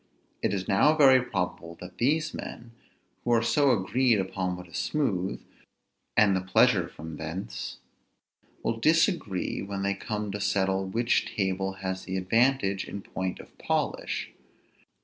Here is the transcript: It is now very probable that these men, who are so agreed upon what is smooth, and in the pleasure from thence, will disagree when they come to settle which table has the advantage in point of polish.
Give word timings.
It 0.41 0.51
is 0.51 0.67
now 0.67 0.95
very 0.95 1.21
probable 1.21 1.77
that 1.79 1.99
these 1.99 2.33
men, 2.33 2.71
who 3.23 3.33
are 3.33 3.43
so 3.43 3.69
agreed 3.69 4.19
upon 4.19 4.57
what 4.57 4.67
is 4.67 4.75
smooth, 4.77 5.43
and 6.17 6.29
in 6.29 6.33
the 6.33 6.41
pleasure 6.41 6.87
from 6.87 7.17
thence, 7.17 7.77
will 8.63 8.77
disagree 8.79 9.61
when 9.61 9.83
they 9.83 9.93
come 9.93 10.31
to 10.31 10.41
settle 10.41 10.87
which 10.87 11.27
table 11.35 11.73
has 11.73 12.05
the 12.05 12.17
advantage 12.17 12.85
in 12.85 13.03
point 13.03 13.39
of 13.39 13.55
polish. 13.59 14.31